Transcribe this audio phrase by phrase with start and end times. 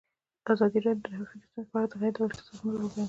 [0.51, 2.99] ازادي راډیو د ټرافیکي ستونزې په اړه د غیر دولتي سازمانونو رول بیان کړی.